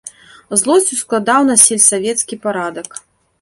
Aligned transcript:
Злосць 0.61 0.87
ускладаў 0.95 1.45
на 1.51 1.55
сельсавецкі 1.65 2.41
парадак. 2.47 2.89